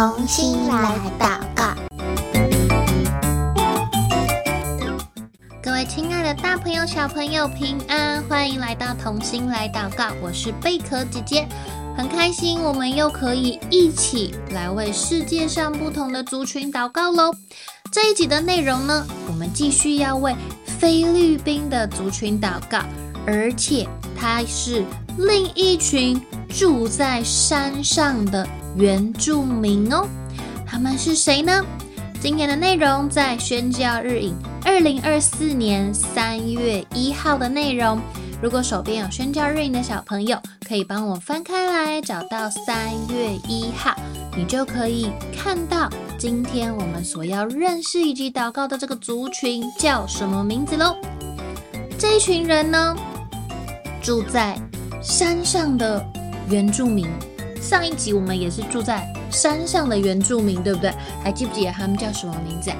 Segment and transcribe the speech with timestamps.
[0.00, 1.74] 童心来祷告。
[5.62, 8.22] 各位亲爱的大朋友、小朋友，平安！
[8.22, 11.46] 欢迎来到童心来祷告，我是贝壳姐姐，
[11.94, 17.34] 很开心我们又可以一起来为世界上不同的族群祷告喽。
[17.92, 22.78] 这一集的内容呢，我们继续要为菲律宾的族群祷告，
[23.26, 23.86] 而且
[24.18, 24.82] 它是
[25.18, 30.06] 另一群住在山上的原住民哦。
[30.66, 31.64] 他们是谁呢？
[32.20, 34.34] 今天的内容在宣教日影
[34.64, 37.98] 二零二四年三月一号的内容。
[38.42, 43.94] 如果手边有宣教日影的小朋友，可以帮我翻开来，找到三月一号，
[44.36, 50.96] 你就可以看到今天我们所要认识以及祷告的这个族群叫什么名字喽。
[51.98, 52.96] 这一群人呢，
[54.02, 54.58] 住在
[55.02, 56.02] 山上的
[56.48, 57.06] 原住民。
[57.60, 60.92] 上一集我们也是住在山上的原住民，对不对？
[61.22, 62.70] 还记不记得他们叫什么名字？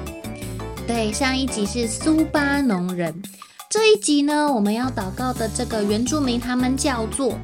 [0.87, 3.21] 对，上一集是苏巴农人。
[3.69, 7.37] 这一集呢，我们要祷告的这个原住民，他们叫做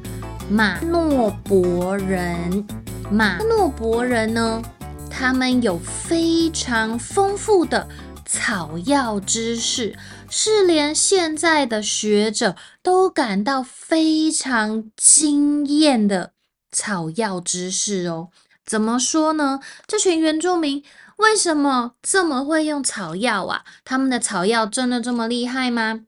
[0.50, 2.66] 马诺伯人。
[3.10, 4.60] 马诺伯人呢，
[5.08, 7.88] 他们有非常丰富的
[8.26, 9.96] 草药知识，
[10.28, 16.32] 是连现在的学者都感到非常惊艳的
[16.70, 18.28] 草药知识哦。
[18.64, 19.60] 怎么说呢？
[19.86, 20.84] 这群原住民
[21.16, 23.64] 为什么这么会用草药啊？
[23.84, 26.02] 他们的草药真的这么厉害吗？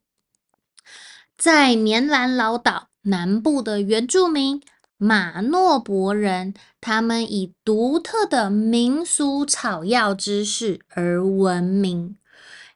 [1.39, 4.63] 在棉兰老岛南部的原住民
[4.99, 12.19] 马诺伯人，他们以独特的民俗草药知识而闻名。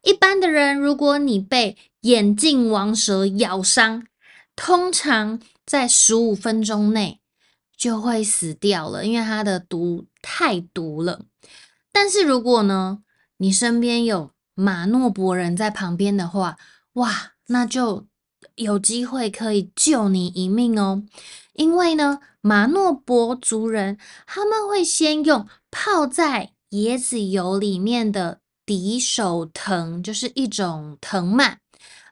[0.03, 4.07] 一般的人，如果你被眼镜王蛇咬伤，
[4.57, 7.21] 通常在十五分钟内
[7.77, 11.21] 就会死掉了，因为它的毒太毒了。
[11.93, 13.03] 但是如果呢，
[13.37, 16.57] 你身边有马诺伯人在旁边的话，
[16.95, 18.07] 哇，那就
[18.57, 21.03] 有机会可以救你一命哦，
[21.55, 31.59] 因为呢，马诺伯族人他们会先用泡在椰子油里面的敌手藤，就是一种藤蔓，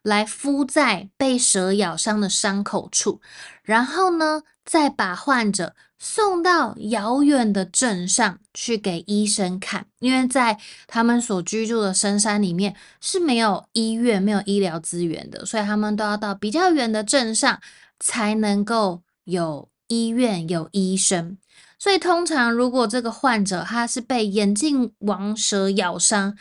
[0.03, 3.21] 来敷在被蛇咬伤的伤口处，
[3.63, 17.61] 然后呢，再把患者送到遥远的镇上去给医生看，因为在他们所居住的深山里面是没有医院、没有医疗资源的，所以他们都要到比较远的镇上
[18.01, 21.39] 才能够有医院、有医生。
[21.79, 26.37] 所以通常如果这个患者他是被眼镜王蛇咬伤，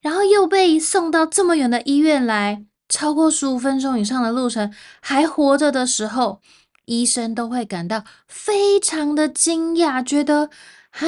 [0.00, 6.40] 然后又被送到这么远的医院来，超过十五分钟以上的路程还活着的时候，
[6.86, 10.50] 医生都会感到非常的惊讶，觉得
[10.90, 11.06] 啊，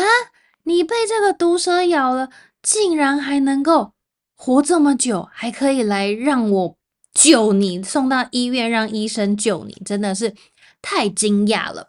[0.65, 2.31] 你被这个毒蛇咬了，
[2.63, 3.95] 竟然还能够
[4.37, 6.77] 活这么久，还可以来让我
[7.15, 10.35] 救你，送到医院让医生救你，真的是
[10.83, 11.89] 太惊讶了。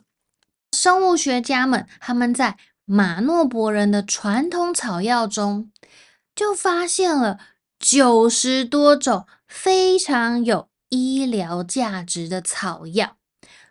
[0.71, 5.71] 生物学家们他们在马诺伯人的传统草药中，
[6.35, 7.39] 就发现了
[7.77, 13.18] 九十多种非常有医疗价值的草药。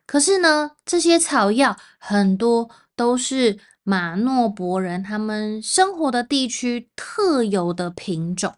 [0.09, 8.55] 可是呢，这些草药很多都是马诺伯人他们生活的地区特有的品种。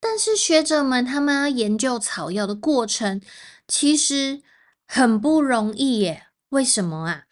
[0.00, 3.20] 但是学者们他们要研究草药的过程，
[3.68, 4.40] 其实
[4.86, 6.28] 很不容易耶。
[6.48, 7.24] 为什么啊？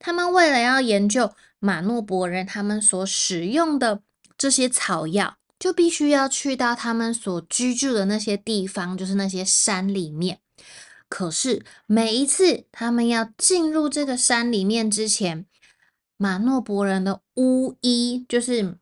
[0.00, 4.02] 他们为了要研究马诺伯人他们所使用的
[4.36, 10.40] 这些草药，就必须要去到他们所居住的那些地方，就是那些山里面。
[11.08, 15.46] 可是每一次他们要进入这个山里面之前，
[16.18, 18.76] 马诺伯人的巫医，就是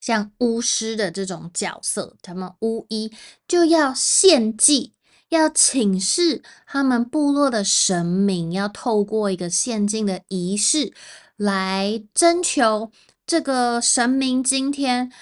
[0.00, 3.12] 像巫师的这种角色，他们巫医
[3.46, 4.94] 就要献祭，
[5.28, 10.94] 要请示他们部落的神明，要透过一个献祭的仪式
[11.36, 12.90] 来征求
[13.26, 15.12] 这个神明今天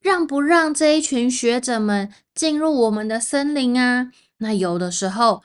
[0.00, 4.10] 让不让这一群学者们进入我们的森林啊？
[4.38, 5.42] 那有的时候。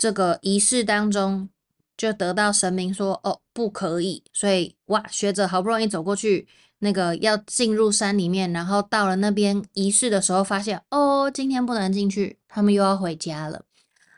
[0.00, 1.50] 这个仪式当中，
[1.94, 6.48] 就得到神明说：“哦，不可以。”所以哇，学者好不容易走过去，
[6.78, 13.66] 那个要进入山里面，然后到了那边仪式的时候，发现哦，今天不能进去，他们又要回家了。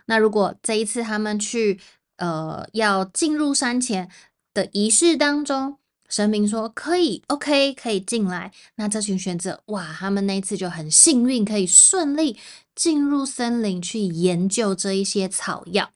[0.07, 1.81] 那如果这一次他们去
[2.19, 4.09] 呃要进入山前
[4.55, 5.79] 的仪式当中，
[6.13, 12.39] 神明说可以，OK，可以进来，那这群学者哇，他们那次就很幸运，可以顺利。
[12.75, 15.91] 进入森林去研究这一些草药，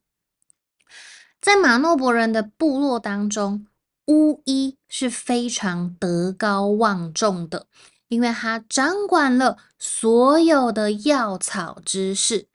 [1.40, 3.66] 在马诺伯人的部落当中，
[4.06, 7.66] 巫医是非常德高望重的，
[8.08, 12.48] 因为他掌管了所有的药草知识。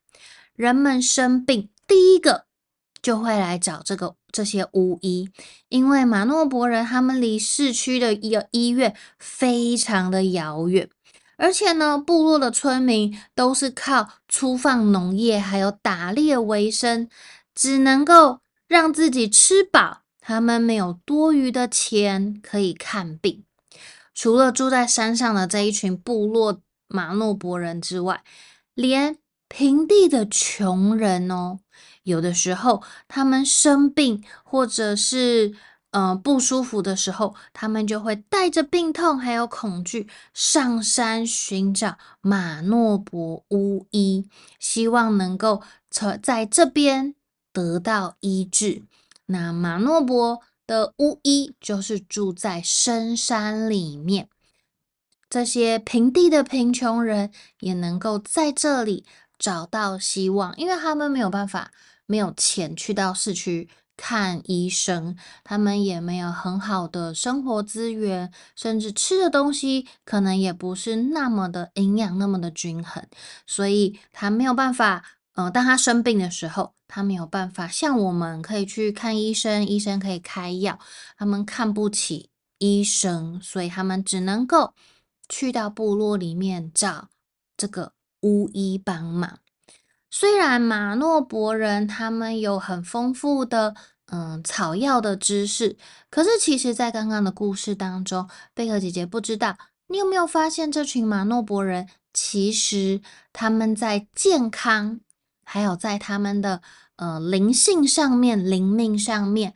[0.55, 2.45] 人们生病，第一个
[3.01, 5.29] 就会来找这个这些巫医，
[5.69, 10.89] 因为马诺伯人他们离市区的医医院非常的遥远，
[11.37, 17.09] 而且呢，部落的村民都是靠粗放农业还有打猎为生，
[17.55, 19.99] 只能够让自己吃饱。
[20.23, 23.43] 他们没有多余的钱可以看病，
[24.13, 28.23] 除了住在山上的这一群部落马诺伯人之外，
[28.75, 29.17] 连
[29.51, 31.59] 平地的穷人哦，
[32.03, 35.53] 有的时候他们生病或者是
[35.91, 47.13] 呃不舒服的时候，他们就会带着病痛还有恐惧上山寻找马诺伯巫医，希望能够从在这边
[47.51, 48.83] 得到医治。
[49.25, 54.29] 那马诺伯的巫医就是住在深山里面，
[55.29, 59.05] 这些平地的贫穷人也能够在这里
[59.41, 61.71] 找到希望，因为他们没有办法，
[62.05, 63.67] 没有钱去到市区
[63.97, 73.03] 看医生，他们也没有很好的生活资源，甚至吃的东西可能也不是那么的营养，那么的均衡，
[73.47, 75.03] 所以他没有办法。
[75.33, 80.77] 呃，当他生病的时候，他没有办法像我们可以去看医生，医生可以开药，
[81.17, 84.73] 他们看不起医生，所以他们只能够
[85.29, 87.07] 去到部落里面找
[87.55, 89.39] 这个巫医帮忙。
[90.09, 93.75] 虽然马诺伯人他们有很丰富的
[94.07, 95.77] 嗯、草药的知识，
[96.09, 99.57] 可是其实，在刚刚的故事当中，贝壳姐姐不知道
[99.87, 103.01] 你有没有发现，这群马诺伯人其实
[103.31, 104.99] 他们在健康。
[105.43, 106.61] 还有在他们的
[106.95, 109.53] 呃灵性上面、灵命上面，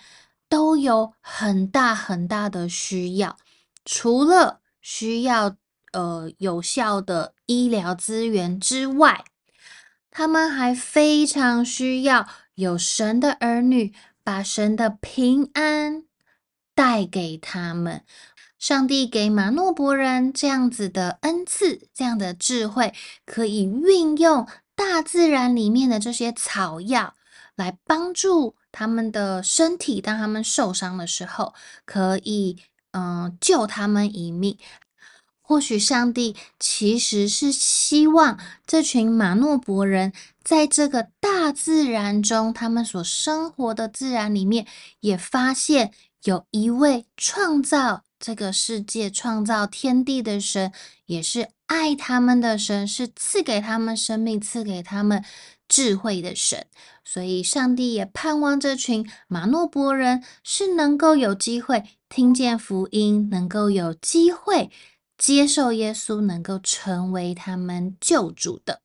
[0.50, 3.38] 都有很大很大的需要。
[3.85, 5.56] 除了需要
[5.95, 9.24] 呃有效的医疗资源之外，
[10.12, 16.03] 他们还非常需要有神的儿女把神的平安
[16.75, 18.03] 带给他们。
[18.59, 22.94] 上帝给马诺伯人这样子的恩赐，这样的智慧，
[23.25, 24.48] 可以运用。
[24.77, 27.15] 大自然里面的这些草药，
[27.56, 31.53] 来帮助他们的身体，当他们受伤的时候，
[31.86, 32.57] 可以
[32.91, 34.57] 嗯救他们一命。
[35.47, 40.12] 或许上帝其实是希望这群马诺伯人
[40.44, 44.65] 在这个大自然中，他们所生活的自然里面，
[45.01, 45.92] 也发现
[46.24, 50.71] 有一位创造这个世界、创造天地的神，
[51.06, 51.50] 也是。
[51.68, 55.25] 爱他们的神是赐给他们生命、赐给他们
[55.68, 56.68] 智慧的神，
[57.03, 64.69] 所以上帝也盼望这群马诺伯人是能够有机会听见福音，能够有机会
[65.17, 68.81] 接受耶稣，能够成为他们救主的。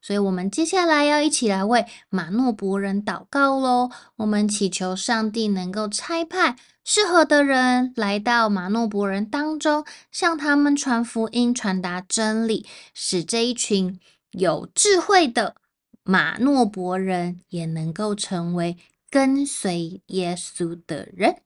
[0.00, 3.90] 所以，我们接下来要一起来为马诺伯人祷告喽。
[4.16, 9.82] 我们祈求上帝能够差派适合的人来到马诺伯人当中，
[10.12, 13.98] 向他们传福音、传达真理，使这一群
[14.32, 15.56] 有智慧的
[16.02, 18.76] 马诺伯人也能够成为
[19.08, 21.36] 跟随耶稣的人。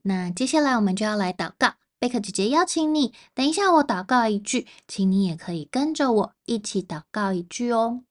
[0.00, 1.74] 那接下来我们就要来祷告。
[2.06, 8.04] 贝克姐姐邀请你，等一下我祷告一句，请你也可以跟着我一起祷告一句哦。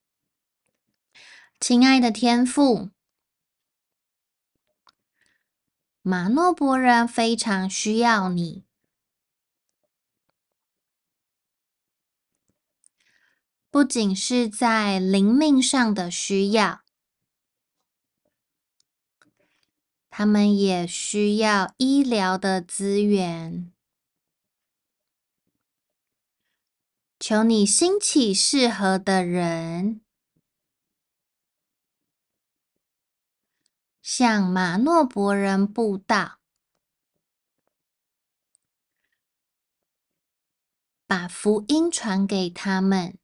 [1.62, 2.90] 亲爱的天父，
[6.02, 8.66] 马诺伯人非常需要你，
[13.72, 16.82] 不仅是在灵命上的需要，
[20.10, 23.72] 他们也需要医疗的资源。
[27.27, 30.01] 求你兴起适合的人，
[34.03, 36.38] 向马诺伯人布道，
[41.08, 43.17] 把福音传给他们，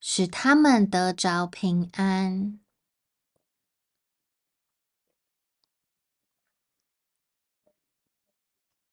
[0.00, 2.63] 使他们得着平安。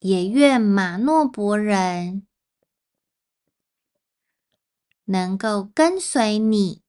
[0.02, 2.26] 也愿马诺伯人
[5.06, 6.82] 能够跟随你，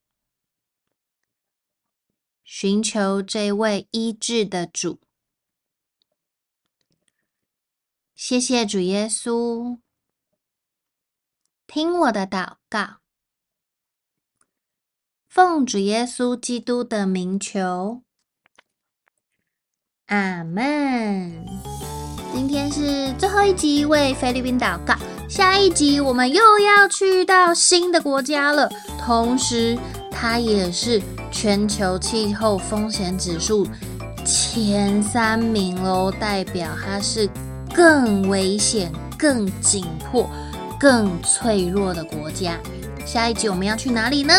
[2.42, 4.98] 寻求这位医治的主。
[8.14, 9.78] 谢谢主耶稣，
[11.66, 13.02] 听我的祷告，
[15.28, 18.02] 奉主耶稣基督的名求，
[20.06, 22.01] 阿门。
[22.34, 24.94] 今天是最后一集，为菲律宾祷告。
[25.28, 29.78] 下一集我们又要去到新的国家了，同时
[30.10, 33.66] 它也是全球气候风险指数
[34.24, 37.28] 前三名喽，代表它是
[37.74, 40.28] 更危险、更紧迫、
[40.80, 42.58] 更脆弱的国家。
[43.04, 44.34] 下一集我们要去哪里呢？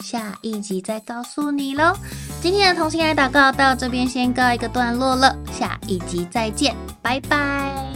[0.00, 1.92] 下一集再告诉你喽。
[2.40, 7.87] 今天的同心爱祷告到这边先告一个段落了，下一集再见，拜拜。